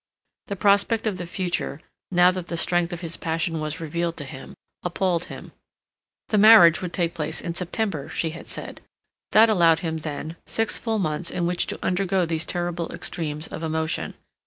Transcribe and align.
The 0.47 0.55
prospect 0.55 1.05
of 1.05 1.19
the 1.19 1.27
future, 1.27 1.79
now 2.09 2.31
that 2.31 2.47
the 2.47 2.57
strength 2.57 2.91
of 2.91 3.01
his 3.01 3.17
passion 3.17 3.59
was 3.61 3.79
revealed 3.79 4.17
to 4.17 4.23
him, 4.23 4.55
appalled 4.81 5.25
him. 5.25 5.51
The 6.29 6.39
marriage 6.39 6.81
would 6.81 6.91
take 6.91 7.13
place 7.13 7.39
in 7.39 7.53
September, 7.53 8.09
she 8.09 8.31
had 8.31 8.47
said; 8.47 8.81
that 9.33 9.47
allowed 9.47 9.81
him, 9.81 9.97
then, 9.99 10.37
six 10.47 10.79
full 10.79 10.97
months 10.97 11.29
in 11.29 11.45
which 11.45 11.67
to 11.67 11.77
undergo 11.85 12.25
these 12.25 12.47
terrible 12.47 12.91
extremes 12.91 13.47
of 13.49 13.61
emotion. 13.61 14.15